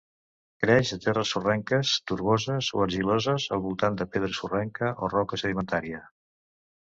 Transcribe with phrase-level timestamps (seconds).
[0.61, 6.01] Creix a terres sorrenques, torboses o argiloses al voltant de pedra sorrenca o roca sedimentària.